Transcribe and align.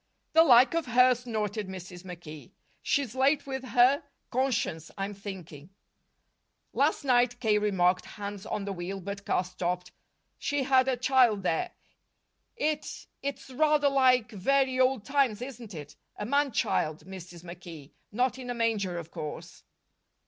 "The 0.33 0.43
like 0.43 0.73
of 0.73 0.87
her!" 0.87 1.13
snorted 1.13 1.67
Mrs. 1.67 2.03
McKee. 2.03 2.53
"She's 2.81 3.13
late 3.13 3.45
with 3.45 3.63
her 3.63 4.01
conscience, 4.31 4.89
I'm 4.97 5.13
thinking." 5.13 5.69
"Last 6.73 7.03
night," 7.05 7.39
K. 7.39 7.59
remarked, 7.59 8.05
hands 8.05 8.47
on 8.47 8.65
the 8.65 8.73
wheel, 8.73 8.99
but 8.99 9.25
car 9.27 9.43
stopped, 9.43 9.91
"she 10.39 10.63
had 10.63 10.87
a 10.87 10.97
child 10.97 11.43
there. 11.43 11.73
It 12.55 13.05
it's 13.21 13.51
rather 13.51 13.89
like 13.89 14.31
very 14.31 14.79
old 14.79 15.05
times, 15.05 15.39
isn't 15.39 15.75
it? 15.75 15.95
A 16.17 16.25
man 16.25 16.51
child, 16.51 17.05
Mrs. 17.05 17.43
McKee, 17.43 17.91
not 18.11 18.39
in 18.39 18.49
a 18.49 18.55
manger, 18.55 18.97
of 18.97 19.11
course." 19.11 19.61